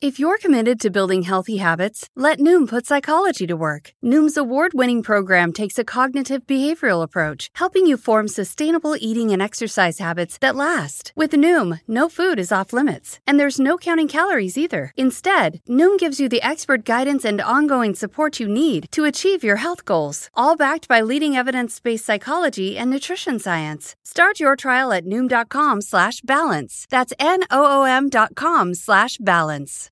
[0.00, 3.94] If you're committed to building healthy habits, let Noom put psychology to work.
[4.00, 9.42] Noom's award winning program takes a cognitive behavioral approach, helping you form sustainable eating and
[9.42, 11.12] exercise habits that last.
[11.16, 14.92] With Noom, no food is off limits, and there's no counting calories either.
[14.96, 19.56] Instead, Noom gives you the expert guidance and ongoing support you need to achieve your
[19.56, 23.96] health goals, all backed by leading evidence-based psychology and nutrition science.
[24.04, 26.86] Start your trial at noom.com slash balance.
[26.88, 29.87] That's N-O-O-M dot com slash balance.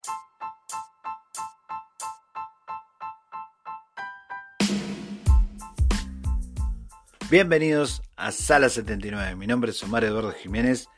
[7.29, 9.35] Bienvenidos a Sala 79.
[9.35, 10.89] Mi nombre es Omar Eduardo Jiménez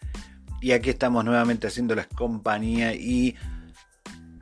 [0.61, 3.35] y aquí estamos nuevamente haciéndoles compañía y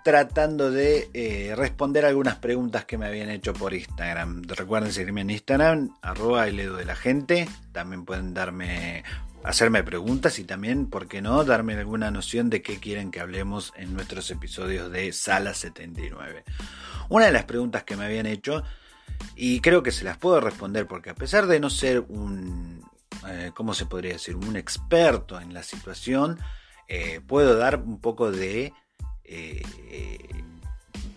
[0.07, 4.43] tratando de eh, responder algunas preguntas que me habían hecho por Instagram.
[4.49, 7.49] Recuerden seguirme en Instagram, arroba el de la gente.
[7.73, 9.05] También pueden darme,
[9.47, 13.73] hacerme preguntas y también, ¿por qué no?, darme alguna noción de qué quieren que hablemos
[13.77, 16.45] en nuestros episodios de Sala 79.
[17.09, 18.65] Una de las preguntas que me habían hecho
[19.37, 22.85] y creo que se las puedo responder porque a pesar de no ser un,
[23.29, 24.35] eh, ¿cómo se podría decir?
[24.35, 26.39] Un experto en la situación,
[26.89, 28.73] eh, puedo dar un poco de
[29.25, 29.63] eh,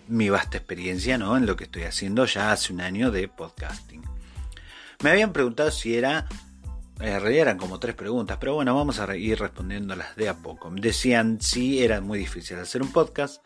[0.06, 1.36] mi vasta experiencia ¿no?
[1.36, 4.02] en lo que estoy haciendo ya hace un año de podcasting.
[5.02, 6.28] Me habían preguntado si era,
[7.00, 10.70] en realidad eran como tres preguntas, pero bueno, vamos a ir respondiéndolas de a poco.
[10.70, 13.42] Decían si era muy difícil hacer un podcast,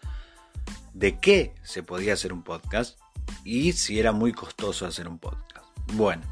[0.92, 2.98] de qué se podía hacer un podcast
[3.44, 5.66] y si era muy costoso hacer un podcast.
[5.92, 6.22] Bueno,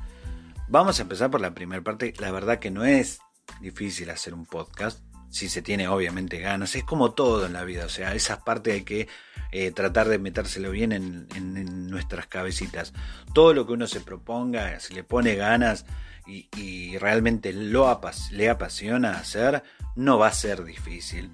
[0.68, 2.14] vamos a empezar por la primera parte.
[2.18, 3.20] La verdad que no es
[3.60, 5.00] difícil hacer un podcast,
[5.32, 6.76] si se tiene obviamente ganas.
[6.76, 9.08] Es como todo en la vida, o sea, esas partes hay que
[9.50, 12.92] eh, tratar de metérselo bien en, nuestras cabecitas.
[13.34, 15.86] Todo lo que uno se proponga, si le pone ganas
[16.26, 18.00] y, realmente lo
[18.30, 19.62] le apasiona hacer,
[19.96, 21.30] no va a ser difícil.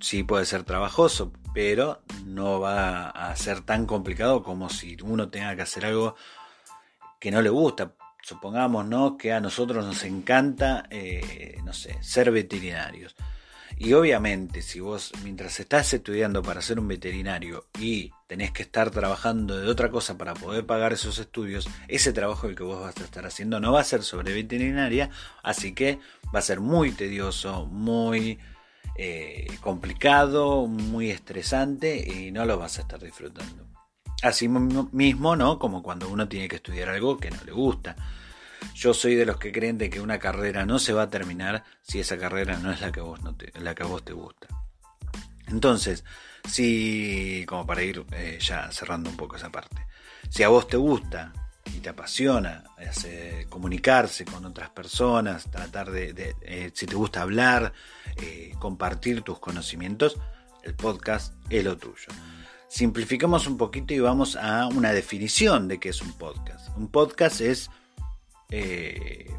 [0.00, 5.54] Sí puede ser trabajoso, pero no va a ser tan complicado como si uno tenga
[5.54, 6.16] que hacer algo
[7.20, 7.94] que no le gusta.
[8.26, 9.16] Supongamos ¿no?
[9.16, 13.14] que a nosotros nos encanta, eh, no sé, ser veterinarios.
[13.78, 18.90] Y obviamente, si vos mientras estás estudiando para ser un veterinario y tenés que estar
[18.90, 22.96] trabajando de otra cosa para poder pagar esos estudios, ese trabajo el que vos vas
[22.96, 25.08] a estar haciendo no va a ser sobre veterinaria,
[25.44, 26.00] así que
[26.34, 28.40] va a ser muy tedioso, muy
[28.96, 33.65] eh, complicado, muy estresante y no lo vas a estar disfrutando.
[34.22, 35.58] Así mismo, ¿no?
[35.58, 37.96] Como cuando uno tiene que estudiar algo que no le gusta.
[38.74, 41.64] Yo soy de los que creen de que una carrera no se va a terminar
[41.82, 44.48] si esa carrera no es la que, vos te, la que a vos te gusta.
[45.46, 46.04] Entonces,
[46.48, 49.86] si, como para ir eh, ya cerrando un poco esa parte,
[50.28, 51.32] si a vos te gusta
[51.74, 52.64] y te apasiona
[53.48, 57.72] comunicarse con otras personas, tratar de, eh, si te gusta hablar,
[58.16, 60.18] eh, compartir tus conocimientos,
[60.62, 62.08] el podcast es lo tuyo.
[62.68, 66.76] Simplificamos un poquito y vamos a una definición de qué es un podcast.
[66.76, 67.70] Un podcast es
[68.50, 69.30] eh,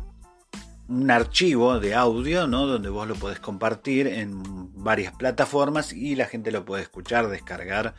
[0.87, 2.65] un archivo de audio, ¿no?
[2.65, 4.41] Donde vos lo podés compartir en
[4.81, 7.95] varias plataformas y la gente lo puede escuchar, descargar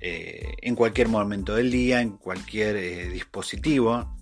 [0.00, 4.16] eh, en cualquier momento del día, en cualquier eh, dispositivo.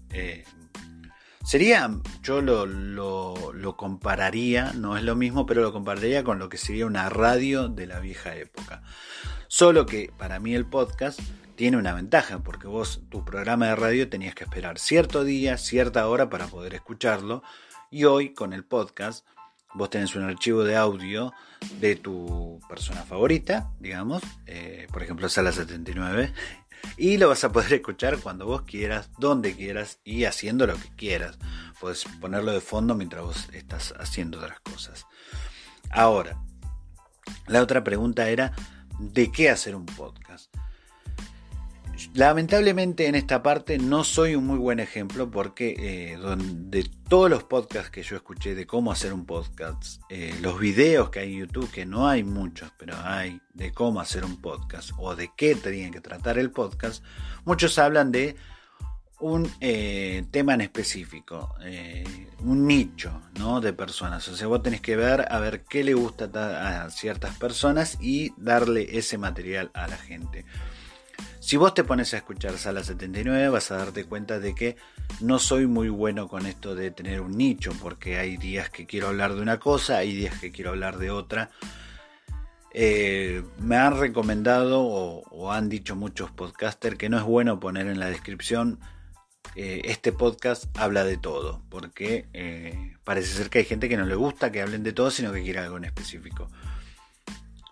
[1.45, 1.91] Sería,
[2.23, 6.87] yo lo, lo, compararía, no es lo mismo, pero lo compararía con lo que sería
[6.87, 8.83] una radio de la vieja época.
[9.57, 11.21] Solo que para mí el podcast
[11.55, 16.09] tiene una ventaja, porque vos tu programa de radio tenías que esperar cierto día, cierta
[16.09, 17.45] hora para poder escucharlo,
[17.89, 19.25] y hoy con el podcast
[19.73, 21.33] vos tenés un archivo de audio
[21.79, 26.33] de tu persona favorita, digamos, eh, por ejemplo Sala 79,
[26.97, 30.91] y lo vas a poder escuchar cuando vos quieras, donde quieras y haciendo lo que
[30.97, 31.39] quieras.
[31.79, 35.07] Puedes ponerlo de fondo mientras vos estás haciendo otras cosas.
[35.91, 36.43] Ahora,
[37.47, 38.53] la otra pregunta era,
[38.99, 40.55] de qué hacer un podcast.
[42.13, 47.45] Lamentablemente en esta parte no soy un muy buen ejemplo porque eh, de todos los
[47.45, 51.41] podcasts que yo escuché de cómo hacer un podcast, eh, los videos que hay en
[51.41, 55.55] YouTube, que no hay muchos, pero hay de cómo hacer un podcast o de qué
[55.55, 57.05] tienen que tratar el podcast,
[57.45, 58.37] muchos hablan de
[59.25, 61.55] un eh, tema en específico,
[62.41, 63.63] un nicho ¿no?
[63.63, 64.29] de personas.
[64.29, 66.29] O sea, vos tenés que ver a ver qué le gusta
[66.85, 70.45] a ciertas personas y darle ese material a la gente.
[71.41, 74.77] Si vos te pones a escuchar Sala 79 vas a darte cuenta de que
[75.21, 79.09] no soy muy bueno con esto de tener un nicho, porque hay días que quiero
[79.09, 81.51] hablar de una cosa, hay días que quiero hablar de otra.
[82.73, 88.01] Eh, me han recomendado o, han dicho muchos podcasters que no es bueno poner en
[88.01, 88.81] la descripción
[89.57, 94.07] eh, este podcast habla de todo, porque eh, parece ser que hay gente que no
[94.07, 96.49] le gusta que hablen de todo, sino que quiere algo en específico.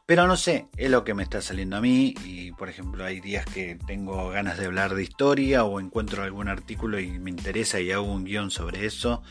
[0.06, 3.20] Pero no sé, es lo que me está saliendo a mí y por ejemplo hay
[3.20, 7.80] días que tengo ganas de hablar de historia o encuentro algún artículo y me interesa
[7.80, 9.22] y hago un guion sobre eso.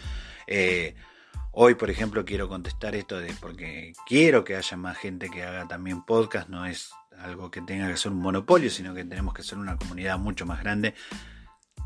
[0.48, 0.95] Eh,
[1.51, 5.68] hoy por ejemplo quiero contestar esto de porque quiero que haya más gente que haga
[5.68, 9.44] también podcast, no es algo que tenga que ser un monopolio, sino que tenemos que
[9.44, 10.95] ser una comunidad mucho más grande.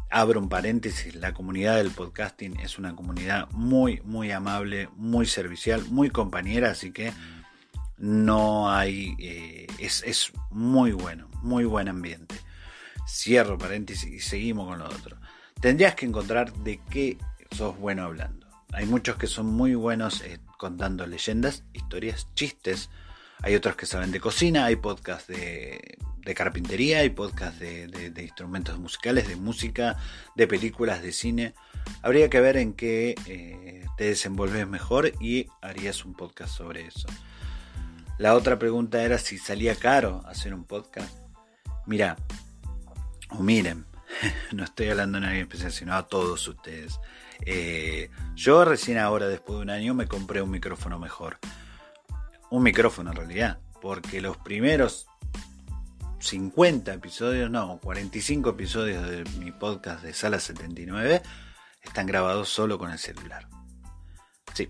[0.09, 5.83] Abro un paréntesis, la comunidad del podcasting es una comunidad muy, muy amable, muy servicial,
[5.89, 7.11] muy compañera, así que
[7.97, 12.35] no hay, eh, es, muy bueno, muy buen ambiente.
[13.07, 15.17] Cierro paréntesis y seguimos con lo otro.
[15.59, 17.17] Tendrías que encontrar de qué
[17.51, 18.47] sos bueno hablando.
[18.73, 22.89] Hay muchos que son muy buenos eh, contando leyendas, historias, chistes.
[23.41, 25.97] Hay otros que saben de cocina, hay podcasts de,
[26.33, 29.97] carpintería, hay podcasts de, instrumentos musicales, de música,
[30.35, 31.53] de películas, de cine.
[32.01, 37.07] Habría que ver en qué eh, te desenvolves mejor y harías un podcast sobre eso.
[38.17, 41.13] La otra pregunta era si salía caro hacer un podcast.
[41.85, 42.15] Mira,
[43.29, 43.85] o miren,
[44.51, 46.99] no estoy hablando de nadie especial, sino a todos ustedes.
[47.41, 51.37] Eh, yo recién ahora, después de un año, me compré un micrófono mejor.
[52.49, 55.07] Un micrófono en realidad, porque los primeros
[56.25, 61.21] 50 episodios, no, 45 episodios de mi podcast de Sala 79
[61.83, 63.47] están grabados solo con el celular.
[64.53, 64.69] Sí,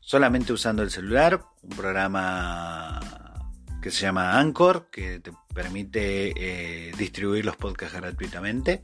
[0.00, 3.00] solamente usando el celular, un programa
[3.82, 8.82] que se llama Anchor, que te permite eh, distribuir los podcasts gratuitamente.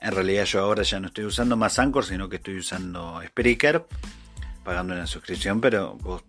[0.00, 3.86] En realidad yo ahora ya no estoy usando más Anchor, sino que estoy usando Spreaker,
[4.64, 6.24] pagando una suscripción, pero vos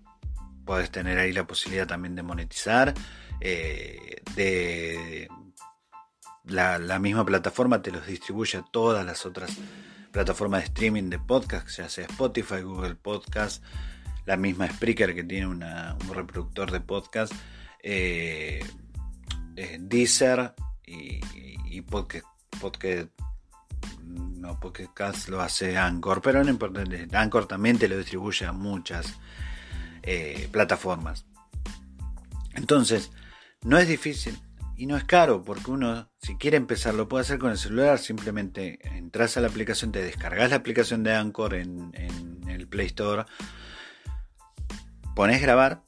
[0.64, 2.94] podés tener ahí la posibilidad también de monetizar.
[3.40, 5.30] Eh, de
[6.46, 9.52] la, misma plataforma te los distribuye a todas las otras
[10.12, 13.64] plataformas de streaming de podcast, ya sea Spotify, Google Podcast,
[14.26, 15.64] la misma Spreaker que tiene un
[16.14, 17.34] reproductor de podcast,
[17.84, 18.66] eh,
[19.56, 20.54] eh, Deezer
[20.86, 22.26] y, podcast,
[22.60, 23.10] podcast,
[24.04, 29.14] no, podcast lo hace Anchor, pero no importa, Anchor también te lo distribuye a muchas
[30.52, 31.26] plataformas.
[32.54, 33.12] Entonces,
[33.68, 34.40] no es difícil
[34.78, 38.00] y no es caro porque uno, si quiere empezar, lo puede hacer con el celular.
[38.00, 41.92] Simplemente entras a la aplicación, te descargas la aplicación de Anchor en,
[42.48, 43.26] el Play Store
[45.16, 45.82] pones grabar,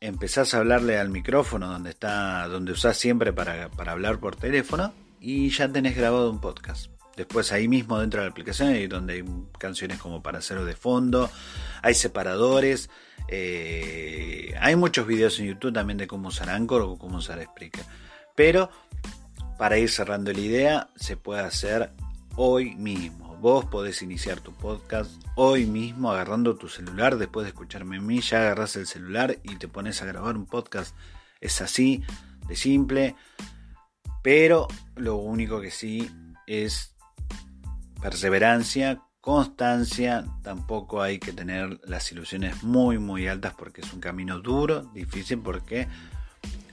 [0.00, 5.50] empezás a hablarle al micrófono donde está, donde usás siempre para, hablar por teléfono y
[5.50, 6.93] ya tenés grabado un podcast.
[7.16, 9.24] Después ahí mismo dentro de la aplicación hay donde hay
[9.58, 11.30] canciones como para hacerlo de fondo,
[11.82, 12.90] hay separadores,
[13.28, 17.84] eh, hay muchos videos en YouTube también de cómo usar Anchor o cómo usar Spreaker.
[18.34, 18.70] Pero
[19.58, 21.92] para ir cerrando la idea, se puede hacer
[22.36, 23.36] hoy mismo.
[23.36, 27.16] Vos podés iniciar tu podcast hoy mismo agarrando tu celular.
[27.16, 30.46] Después de escucharme a mí, ya agarras el celular y te pones a grabar un
[30.46, 30.96] podcast.
[31.40, 32.02] Es así,
[32.48, 33.14] de simple.
[34.22, 34.66] Pero
[34.96, 36.10] lo único que sí
[36.46, 36.93] es
[38.04, 40.26] perseverancia, constancia.
[40.42, 45.38] Tampoco hay que tener las ilusiones muy, muy altas porque es un camino duro, difícil,
[45.38, 45.88] porque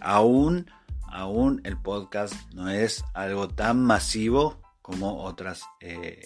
[0.02, 0.70] aún,
[1.08, 6.22] aún el podcast no es algo tan masivo como otras eh,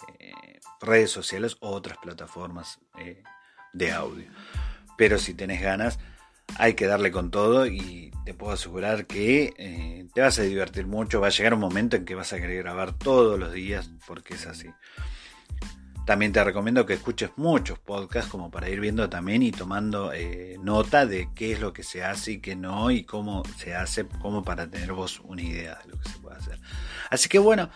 [0.82, 3.22] redes sociales o otras plataformas eh,
[3.74, 4.26] de audio.
[4.98, 6.00] Pero si tenés ganas,
[6.58, 10.88] hay que darle con todo y te puedo asegurar que eh, te vas a divertir
[10.88, 11.22] mucho.
[11.22, 14.34] Va a llegar un momento en que vas a querer grabar todos los días porque
[14.36, 14.70] es así.
[16.06, 20.12] También te recomiendo que escuches muchos podcasts como para ir viendo también y tomando
[20.62, 24.06] nota de qué es lo que se hace y qué no y cómo se hace,
[24.22, 26.60] como para tener vos una idea de lo que se puede hacer.
[27.10, 27.72] Así que bueno,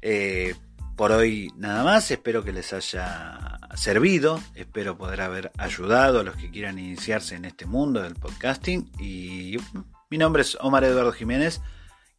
[0.00, 0.54] eh,
[0.96, 6.36] por hoy nada más, espero que les haya servido, espero poder haber ayudado a los
[6.36, 9.56] que quieran iniciarse en este mundo del podcasting y
[10.10, 11.60] Mi nombre es Omar Eduardo Jiménez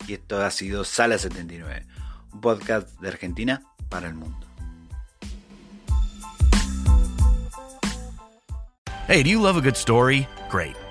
[0.08, 1.86] y esto ha sido Sala 79,
[2.34, 4.46] un podcast de Argentina para el mundo.
[9.08, 10.28] Hey, do you love a good story?
[10.52, 10.85] Great.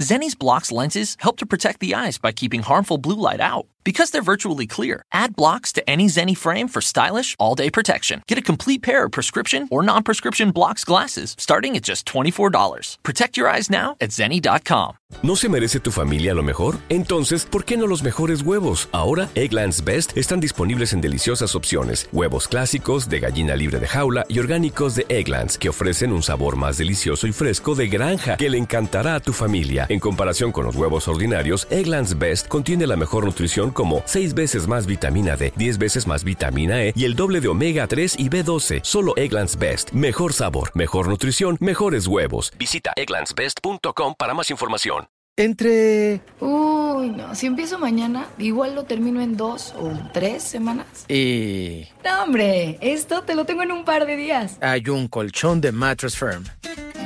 [0.00, 3.66] Zenni's blocks lenses help to protect the eyes by keeping harmful blue light out.
[3.82, 8.22] Because they're virtually clear, add blocks to any Zenni frame for stylish, all day protection.
[8.28, 12.98] Get a complete pair of prescription or non prescription blocks glasses starting at just $24.
[13.02, 14.96] Protect your eyes now at Zenni.com.
[15.22, 16.78] ¿No se merece tu familia lo mejor?
[16.88, 18.88] Entonces, ¿por qué no los mejores huevos?
[18.92, 22.08] Ahora, Egglands Best están disponibles en deliciosas opciones.
[22.12, 26.56] Huevos clásicos, de gallina libre de jaula y orgánicos de Egglands, que ofrecen un sabor
[26.56, 29.86] más delicioso y fresco de granja que le encantará a tu familia.
[29.88, 34.66] En comparación con los huevos ordinarios, Egglands Best contiene la mejor nutrición como 6 veces
[34.66, 38.30] más vitamina D, 10 veces más vitamina E y el doble de omega 3 y
[38.30, 38.80] B12.
[38.82, 39.90] Solo Egglands Best.
[39.90, 42.52] Mejor sabor, mejor nutrición, mejores huevos.
[42.58, 45.08] Visita egglandsbest.com para más información.
[45.36, 46.20] Entre...
[46.40, 51.06] Uy, no, si empiezo mañana, igual lo termino en dos o tres semanas.
[51.08, 51.86] Y...
[52.04, 54.58] No, hombre, esto te lo tengo en un par de días.
[54.60, 56.44] Hay un colchón de Mattress Firm.